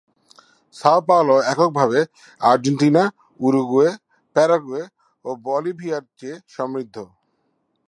Sao 0.75 0.99
Paulo 1.07 1.35
একক 1.51 1.69
ভাবে 1.79 1.99
Argentina, 2.41 3.03
Uruguay, 3.39 3.89
Paraguay 4.35 4.83
ও 5.25 5.29
বলিভিয়ার 5.45 6.03
চেয়ে 6.19 6.35
সমৃদ্ধ। 6.55 6.95